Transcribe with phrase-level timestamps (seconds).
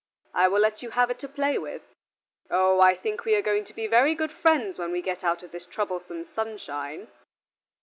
[0.33, 1.83] I will let you have it to play with.
[2.49, 5.43] Oh, I think we are going to be very good friends when we get out
[5.43, 7.07] of this troublesome sunshine."